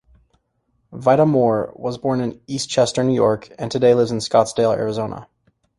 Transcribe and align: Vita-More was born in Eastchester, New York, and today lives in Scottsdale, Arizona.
Vita-More 0.91 1.73
was 1.75 1.99
born 1.99 2.21
in 2.21 2.39
Eastchester, 2.49 3.05
New 3.05 3.13
York, 3.13 3.51
and 3.59 3.69
today 3.69 3.93
lives 3.93 4.09
in 4.09 4.17
Scottsdale, 4.17 4.75
Arizona. 4.75 5.27